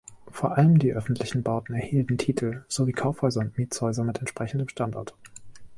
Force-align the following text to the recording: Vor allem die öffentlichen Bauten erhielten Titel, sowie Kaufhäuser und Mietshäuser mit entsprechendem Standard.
Vor 0.31 0.57
allem 0.57 0.79
die 0.79 0.93
öffentlichen 0.93 1.43
Bauten 1.43 1.75
erhielten 1.75 2.17
Titel, 2.17 2.65
sowie 2.67 2.91
Kaufhäuser 2.91 3.41
und 3.41 3.55
Mietshäuser 3.59 4.03
mit 4.03 4.17
entsprechendem 4.17 4.67
Standard. 4.67 5.13